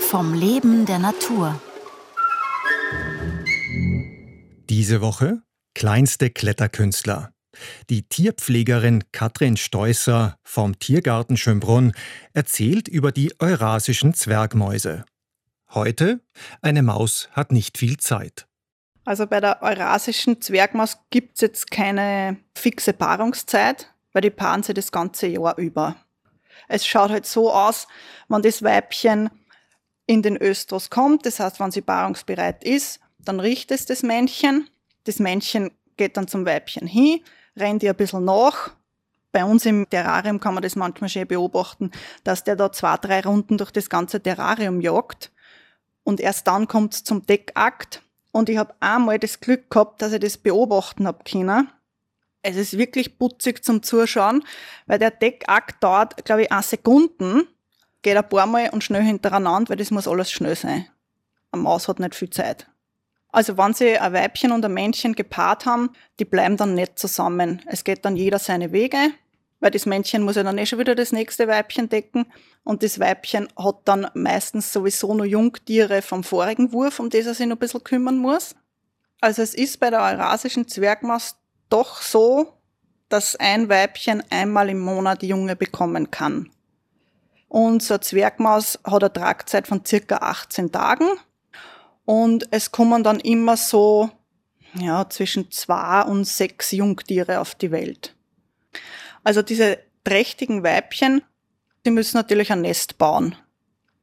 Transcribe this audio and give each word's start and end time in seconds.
Vom 0.00 0.34
Leben 0.34 0.84
der 0.84 0.98
Natur. 0.98 1.60
Diese 4.68 5.00
Woche 5.00 5.42
kleinste 5.74 6.28
Kletterkünstler. 6.30 7.32
Die 7.88 8.02
Tierpflegerin 8.02 9.04
Katrin 9.12 9.56
Steusser 9.56 10.36
vom 10.42 10.78
Tiergarten 10.78 11.36
Schönbrunn 11.36 11.92
erzählt 12.34 12.88
über 12.88 13.10
die 13.10 13.32
eurasischen 13.38 14.12
Zwergmäuse. 14.12 15.04
Heute, 15.70 16.20
eine 16.60 16.82
Maus 16.82 17.28
hat 17.32 17.50
nicht 17.50 17.78
viel 17.78 17.96
Zeit. 17.96 18.46
Also 19.04 19.26
bei 19.26 19.40
der 19.40 19.62
eurasischen 19.62 20.42
Zwergmaus 20.42 20.98
gibt 21.08 21.36
es 21.36 21.40
jetzt 21.40 21.70
keine 21.70 22.36
fixe 22.54 22.92
Paarungszeit, 22.92 23.94
weil 24.18 24.22
die 24.22 24.30
paaren 24.30 24.64
sich 24.64 24.74
das 24.74 24.90
ganze 24.90 25.28
Jahr 25.28 25.56
über. 25.58 25.94
Es 26.66 26.84
schaut 26.84 27.10
halt 27.12 27.24
so 27.24 27.52
aus, 27.52 27.86
wenn 28.26 28.42
das 28.42 28.64
Weibchen 28.64 29.30
in 30.06 30.22
den 30.22 30.36
Östros 30.36 30.90
kommt, 30.90 31.24
das 31.24 31.38
heißt, 31.38 31.60
wenn 31.60 31.70
sie 31.70 31.82
paarungsbereit 31.82 32.64
ist, 32.64 32.98
dann 33.20 33.38
riecht 33.38 33.70
es 33.70 33.86
das 33.86 34.02
Männchen. 34.02 34.68
Das 35.04 35.20
Männchen 35.20 35.70
geht 35.96 36.16
dann 36.16 36.26
zum 36.26 36.46
Weibchen 36.46 36.88
hin, 36.88 37.20
rennt 37.56 37.84
ihr 37.84 37.90
ein 37.90 37.96
bisschen 37.96 38.24
nach. 38.24 38.70
Bei 39.30 39.44
uns 39.44 39.64
im 39.66 39.88
Terrarium 39.88 40.40
kann 40.40 40.54
man 40.54 40.64
das 40.64 40.74
manchmal 40.74 41.10
schön 41.10 41.28
beobachten, 41.28 41.92
dass 42.24 42.42
der 42.42 42.56
da 42.56 42.72
zwei, 42.72 42.96
drei 42.96 43.20
Runden 43.20 43.56
durch 43.56 43.70
das 43.70 43.88
ganze 43.88 44.20
Terrarium 44.20 44.80
jagt. 44.80 45.30
Und 46.02 46.18
erst 46.18 46.48
dann 46.48 46.66
kommt 46.66 46.92
es 46.92 47.04
zum 47.04 47.24
Deckakt. 47.24 48.02
Und 48.32 48.48
ich 48.48 48.58
habe 48.58 48.74
einmal 48.80 49.20
das 49.20 49.38
Glück 49.38 49.70
gehabt, 49.70 50.02
dass 50.02 50.12
ich 50.12 50.18
das 50.18 50.38
beobachten 50.38 51.06
habe 51.06 51.22
können. 51.22 51.68
Es 52.42 52.56
ist 52.56 52.78
wirklich 52.78 53.18
putzig 53.18 53.64
zum 53.64 53.82
Zuschauen, 53.82 54.44
weil 54.86 54.98
der 54.98 55.10
Deckakt 55.10 55.82
dauert, 55.82 56.24
glaube 56.24 56.42
ich, 56.42 56.52
eine 56.52 56.62
Sekunden, 56.62 57.48
geht 58.02 58.16
ein 58.16 58.28
paar 58.28 58.46
Mal 58.46 58.70
und 58.70 58.84
schnell 58.84 59.02
hintereinander, 59.02 59.70
weil 59.70 59.76
das 59.76 59.90
muss 59.90 60.08
alles 60.08 60.30
schnell 60.30 60.54
sein. 60.54 60.86
Eine 61.50 61.62
Maus 61.62 61.88
hat 61.88 61.98
nicht 61.98 62.14
viel 62.14 62.30
Zeit. 62.30 62.68
Also 63.30 63.58
wenn 63.58 63.74
sie 63.74 63.98
ein 63.98 64.12
Weibchen 64.12 64.52
und 64.52 64.64
ein 64.64 64.72
Männchen 64.72 65.14
gepaart 65.14 65.66
haben, 65.66 65.90
die 66.18 66.24
bleiben 66.24 66.56
dann 66.56 66.74
nicht 66.74 66.98
zusammen. 66.98 67.62
Es 67.66 67.84
geht 67.84 68.04
dann 68.04 68.16
jeder 68.16 68.38
seine 68.38 68.72
Wege, 68.72 69.10
weil 69.60 69.70
das 69.70 69.86
Männchen 69.86 70.22
muss 70.22 70.36
ja 70.36 70.42
dann 70.42 70.58
eh 70.58 70.66
schon 70.66 70.78
wieder 70.78 70.94
das 70.94 71.12
nächste 71.12 71.48
Weibchen 71.48 71.88
decken 71.88 72.26
und 72.64 72.82
das 72.82 72.98
Weibchen 72.98 73.48
hat 73.56 73.80
dann 73.84 74.08
meistens 74.14 74.72
sowieso 74.72 75.14
nur 75.14 75.26
Jungtiere 75.26 76.00
vom 76.00 76.24
vorigen 76.24 76.72
Wurf, 76.72 77.00
um 77.00 77.10
das 77.10 77.26
er 77.26 77.34
sich 77.34 77.46
noch 77.46 77.56
ein 77.56 77.60
bisschen 77.60 77.84
kümmern 77.84 78.18
muss. 78.18 78.54
Also 79.20 79.42
es 79.42 79.54
ist 79.54 79.80
bei 79.80 79.90
der 79.90 80.00
eurasischen 80.00 80.68
Zwergmaus 80.68 81.36
doch 81.68 82.02
so, 82.02 82.54
dass 83.08 83.36
ein 83.36 83.68
Weibchen 83.68 84.22
einmal 84.30 84.68
im 84.68 84.80
Monat 84.80 85.22
Junge 85.22 85.56
bekommen 85.56 86.10
kann. 86.10 86.50
Und 87.48 87.82
so 87.82 87.94
eine 87.94 88.00
Zwergmaus 88.00 88.78
hat 88.84 89.02
eine 89.02 89.12
Tragzeit 89.12 89.66
von 89.66 89.84
circa 89.84 90.16
18 90.16 90.70
Tagen 90.70 91.08
und 92.04 92.48
es 92.50 92.72
kommen 92.72 93.02
dann 93.02 93.20
immer 93.20 93.56
so 93.56 94.10
ja, 94.74 95.08
zwischen 95.08 95.50
zwei 95.50 96.02
und 96.02 96.24
sechs 96.24 96.72
Jungtiere 96.72 97.40
auf 97.40 97.54
die 97.54 97.70
Welt. 97.70 98.14
Also 99.24 99.42
diese 99.42 99.78
trächtigen 100.04 100.62
Weibchen, 100.62 101.22
die 101.84 101.90
müssen 101.90 102.16
natürlich 102.16 102.52
ein 102.52 102.60
Nest 102.60 102.98
bauen. 102.98 103.34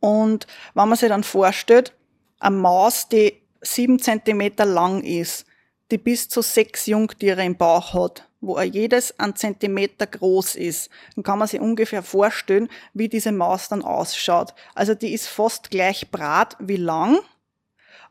Und 0.00 0.46
wenn 0.74 0.88
man 0.88 0.98
sich 0.98 1.08
dann 1.08 1.24
vorstellt, 1.24 1.94
eine 2.38 2.56
Maus, 2.56 3.08
die 3.08 3.42
sieben 3.60 3.98
Zentimeter 3.98 4.66
lang 4.66 5.02
ist, 5.02 5.46
die 5.90 5.98
bis 5.98 6.28
zu 6.28 6.42
sechs 6.42 6.86
Jungtiere 6.86 7.44
im 7.44 7.56
Bauch 7.56 7.94
hat, 7.94 8.28
wo 8.40 8.56
er 8.56 8.64
jedes 8.64 9.18
ein 9.18 9.36
Zentimeter 9.36 10.06
groß 10.06 10.54
ist, 10.56 10.90
dann 11.14 11.24
kann 11.24 11.38
man 11.38 11.48
sich 11.48 11.60
ungefähr 11.60 12.02
vorstellen, 12.02 12.68
wie 12.92 13.08
diese 13.08 13.32
Maus 13.32 13.68
dann 13.68 13.82
ausschaut. 13.82 14.54
Also 14.74 14.94
die 14.94 15.12
ist 15.12 15.28
fast 15.28 15.70
gleich 15.70 16.10
brat 16.10 16.56
wie 16.60 16.76
lang 16.76 17.18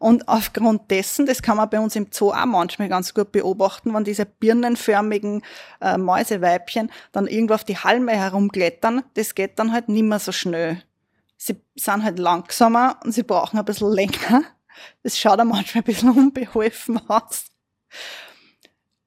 und 0.03 0.27
aufgrund 0.27 0.91
dessen, 0.91 1.25
das 1.25 1.41
kann 1.41 1.55
man 1.55 1.69
bei 1.69 1.79
uns 1.79 1.95
im 1.95 2.07
Zoo 2.11 2.31
auch 2.31 2.45
manchmal 2.45 2.89
ganz 2.89 3.13
gut 3.13 3.31
beobachten, 3.31 3.93
wenn 3.93 4.03
diese 4.03 4.25
birnenförmigen 4.25 5.41
äh, 5.79 5.97
Mäuseweibchen 5.97 6.91
dann 7.13 7.25
irgendwo 7.25 7.53
auf 7.53 7.63
die 7.63 7.77
Halme 7.77 8.11
herumklettern, 8.11 9.03
das 9.13 9.33
geht 9.33 9.59
dann 9.59 9.71
halt 9.71 9.87
nicht 9.87 10.03
mehr 10.03 10.19
so 10.19 10.33
schnell. 10.33 10.83
Sie 11.37 11.55
sind 11.75 12.03
halt 12.03 12.19
langsamer 12.19 12.99
und 13.05 13.13
sie 13.13 13.23
brauchen 13.23 13.57
ein 13.57 13.63
bisschen 13.63 13.93
länger. 13.93 14.43
Das 15.03 15.17
schaut 15.17 15.39
dann 15.39 15.47
manchmal 15.47 15.83
ein 15.83 15.85
bisschen 15.85 16.09
unbeholfen 16.09 16.99
aus. 17.09 17.45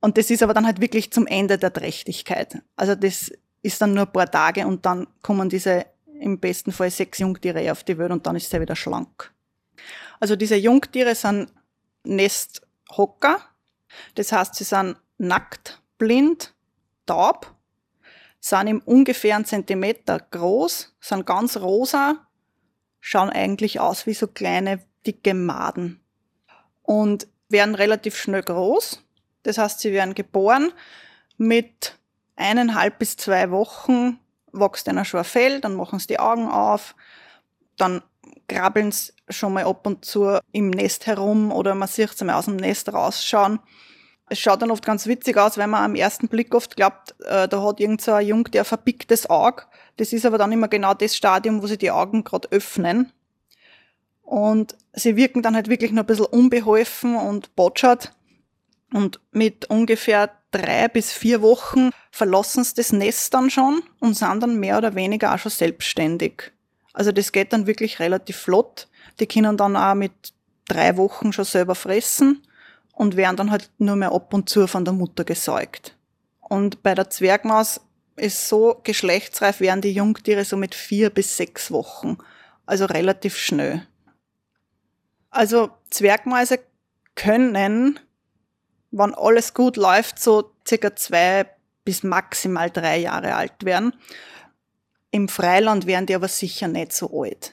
Und 0.01 0.19
das 0.19 0.31
ist 0.31 0.43
aber 0.43 0.55
dann 0.55 0.67
halt 0.67 0.81
wirklich 0.81 1.11
zum 1.11 1.27
Ende 1.27 1.59
der 1.59 1.73
Trächtigkeit. 1.73 2.63
Also 2.77 2.95
das 2.95 3.33
ist 3.63 3.81
dann 3.81 3.95
nur 3.95 4.07
ein 4.07 4.13
paar 4.13 4.31
Tage 4.31 4.67
und 4.67 4.87
dann 4.87 5.07
kommen 5.23 5.49
diese 5.49 5.87
im 6.21 6.39
besten 6.39 6.73
Fall 6.73 6.91
sechs 6.91 7.19
Jungtiere 7.19 7.71
auf 7.73 7.85
die 7.85 7.99
Welt 7.99 8.13
und 8.13 8.27
dann 8.27 8.37
ist 8.37 8.51
sie 8.51 8.61
wieder 8.61 8.77
schlank. 8.77 9.33
Also 10.21 10.37
diese 10.37 10.57
Jungtiere 10.57 11.15
sind 11.15 11.53
Nesthocker. 12.05 13.41
Das 14.15 14.33
heißt, 14.33 14.55
sie 14.55 14.65
sind 14.65 14.97
nackt, 15.19 15.83
blind, 15.99 16.55
taub, 17.07 17.55
sind 18.41 18.67
im 18.69 18.81
ungefähr 18.81 19.37
einen 19.37 19.45
Zentimeter 19.45 20.21
groß, 20.31 20.95
sind 21.01 21.27
ganz 21.27 21.57
rosa, 21.57 22.27
schauen 23.01 23.31
eigentlich 23.31 23.81
aus 23.81 24.07
wie 24.07 24.15
so 24.15 24.27
kleine, 24.27 24.81
dicke 25.07 25.35
Maden. 25.35 26.01
Und 26.83 27.27
werden 27.49 27.75
relativ 27.75 28.17
schnell 28.17 28.43
groß. 28.43 29.03
Das 29.43 29.59
heißt, 29.59 29.81
sie 29.81 29.93
werden 29.93 30.15
geboren 30.15 30.73
mit 31.37 31.99
eineinhalb 32.37 32.99
bis 32.99 33.17
zwei 33.17 33.51
Wochen 33.51 34.19
wächst 34.53 34.89
einer 34.89 35.05
schon 35.05 35.19
ein 35.19 35.25
Fell, 35.25 35.61
dann 35.61 35.75
machen 35.75 35.99
sie 35.99 36.09
die 36.09 36.19
Augen 36.19 36.49
auf, 36.49 36.95
dann 37.77 38.03
krabbeln 38.49 38.93
sie 38.93 39.13
schon 39.29 39.53
mal 39.53 39.65
ab 39.65 39.87
und 39.87 40.05
zu 40.05 40.39
im 40.53 40.71
Nest 40.71 41.07
herum 41.07 41.53
oder 41.53 41.75
man 41.75 41.89
sieht 41.89 42.17
sie 42.17 42.25
mal 42.25 42.35
aus 42.35 42.47
dem 42.47 42.57
Nest 42.57 42.93
rausschauen. 42.93 43.61
Es 44.29 44.41
schaut 44.41 44.61
dann 44.63 44.73
oft 44.73 44.85
ganz 44.85 45.07
witzig 45.07 45.37
aus, 45.37 45.57
wenn 45.57 45.71
man 45.71 45.85
am 45.85 45.95
ersten 45.95 46.29
Blick 46.29 46.55
oft 46.55 46.75
glaubt, 46.75 47.15
äh, 47.25 47.47
da 47.47 47.63
hat 47.63 47.79
irgend 47.79 48.01
so 48.01 48.13
ein 48.13 48.27
Jung, 48.27 48.45
der 48.45 48.65
verpicktes 48.65 49.31
Auge. 49.31 49.63
Das 49.99 50.13
ist 50.13 50.27
aber 50.27 50.37
dann 50.37 50.51
immer 50.51 50.67
genau 50.67 50.95
das 50.95 51.15
Stadium, 51.15 51.63
wo 51.63 51.69
sie 51.69 51.79
die 51.79 51.93
Augen 51.93 52.25
gerade 52.25 52.51
öffnen. 52.51 53.13
Und 54.27 54.77
sie 54.93 55.15
wirken 55.15 55.41
dann 55.41 55.55
halt 55.55 55.69
wirklich 55.69 55.93
nur 55.93 56.03
ein 56.03 56.07
bisschen 56.07 56.27
unbeholfen 56.27 57.15
und 57.15 57.55
botschert. 57.55 58.13
Und 58.93 59.21
mit 59.31 59.71
ungefähr 59.71 60.31
drei 60.51 60.89
bis 60.89 61.13
vier 61.13 61.43
Wochen 61.43 61.91
verlassen 62.11 62.65
sie 62.65 62.75
das 62.75 62.93
Nest 62.93 63.33
dann 63.33 63.51
schon 63.51 63.83
und 64.01 64.15
sind 64.15 64.43
dann 64.43 64.59
mehr 64.59 64.79
oder 64.79 64.97
weniger 64.97 65.33
auch 65.33 65.39
schon 65.39 65.53
selbstständig. 65.53 66.51
Also 66.93 67.13
das 67.13 67.31
geht 67.31 67.53
dann 67.53 67.69
wirklich 67.69 68.01
relativ 68.01 68.37
flott. 68.37 68.89
Die 69.21 69.27
können 69.27 69.57
dann 69.57 69.77
auch 69.77 69.95
mit 69.95 70.33
drei 70.67 70.97
Wochen 70.97 71.33
schon 71.33 71.45
selber 71.45 71.77
fressen 71.77 72.43
und 72.93 73.17
werden 73.17 73.37
dann 73.37 73.53
halt 73.53 73.71
nur 73.79 73.95
mehr 73.95 74.13
ab 74.13 74.35
und 74.35 74.49
zu 74.49 74.67
von 74.67 74.85
der 74.85 74.95
Mutter 74.95 75.23
gesäugt. 75.23 75.95
Und 76.41 76.83
bei 76.83 76.97
der 76.97 77.11
Zwergmaus 77.11 77.81
ist 78.17 78.49
so 78.49 78.81
geschlechtsreif 78.83 79.61
werden 79.61 79.83
die 79.83 79.93
Jungtiere 79.93 80.45
so 80.45 80.57
mit 80.57 80.75
vier 80.75 81.11
bis 81.11 81.37
sechs 81.37 81.71
Wochen. 81.71 82.19
Also 82.65 82.87
relativ 82.87 83.37
schnell. 83.37 83.87
Also 85.37 85.69
Zwergmäuse 85.91 86.61
können, 87.15 88.01
wenn 88.91 89.15
alles 89.15 89.53
gut 89.53 89.77
läuft, 89.77 90.19
so 90.19 90.51
circa 90.67 90.97
zwei 90.97 91.45
bis 91.85 92.03
maximal 92.03 92.71
drei 92.71 92.97
Jahre 92.97 93.35
alt 93.35 93.63
werden. 93.63 93.93
Im 95.11 95.29
Freiland 95.29 95.87
wären 95.87 96.07
die 96.07 96.15
aber 96.15 96.29
sicher 96.29 96.69
nicht 96.69 96.93
so 96.93 97.23
alt, 97.23 97.53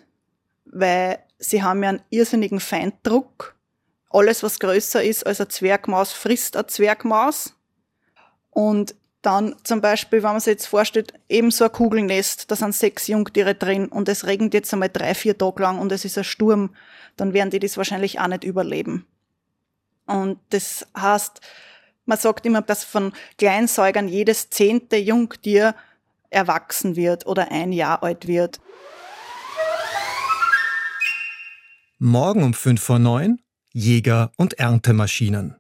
weil 0.63 1.19
sie 1.39 1.61
haben 1.61 1.83
ja 1.83 1.89
einen 1.89 2.01
irrsinnigen 2.09 2.61
Feinddruck. 2.61 3.57
Alles, 4.09 4.43
was 4.43 4.59
größer 4.59 5.03
ist 5.03 5.25
als 5.27 5.41
eine 5.41 5.49
Zwergmaus, 5.49 6.13
frisst 6.13 6.55
eine 6.55 6.67
Zwergmaus. 6.67 7.53
Und 8.49 8.95
dann 9.23 9.55
zum 9.63 9.81
Beispiel, 9.81 10.21
wenn 10.21 10.31
man 10.31 10.39
sich 10.39 10.51
jetzt 10.51 10.67
vorstellt, 10.67 11.13
eben 11.29 11.49
so 11.49 11.63
ein 11.63 11.71
Kugelnest, 11.71 12.51
da 12.51 12.55
sind 12.55 12.75
sechs 12.75 13.07
Jungtiere 13.07 13.55
drin 13.55 13.87
und 13.87 14.09
es 14.09 14.27
regnet 14.27 14.53
jetzt 14.53 14.71
einmal 14.73 14.89
drei, 14.89 15.15
vier 15.15 15.37
Tage 15.37 15.63
lang 15.63 15.79
und 15.79 15.91
es 15.91 16.05
ist 16.05 16.17
ein 16.17 16.25
Sturm, 16.25 16.75
dann 17.15 17.33
werden 17.33 17.49
die 17.49 17.59
das 17.59 17.77
wahrscheinlich 17.77 18.19
auch 18.19 18.27
nicht 18.27 18.43
überleben. 18.43 19.07
Und 20.05 20.39
das 20.49 20.85
heißt, 20.97 21.39
man 22.05 22.17
sagt 22.17 22.45
immer, 22.45 22.61
dass 22.61 22.83
von 22.83 23.13
Kleinsäugern 23.37 24.09
jedes 24.09 24.49
zehnte 24.49 24.97
Jungtier 24.97 25.73
erwachsen 26.29 26.97
wird 26.97 27.25
oder 27.25 27.49
ein 27.49 27.71
Jahr 27.71 28.03
alt 28.03 28.27
wird. 28.27 28.59
Morgen 31.97 32.43
um 32.43 32.53
5 32.53 32.81
vor 32.81 32.99
9 32.99 33.39
Jäger- 33.71 34.31
und 34.35 34.59
Erntemaschinen. 34.59 35.55